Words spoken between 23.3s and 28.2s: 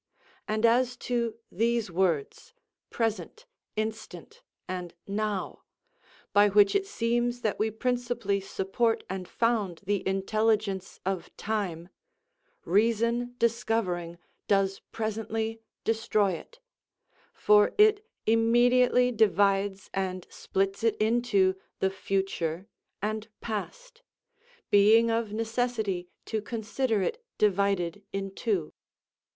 past, being of necessity to consider it divided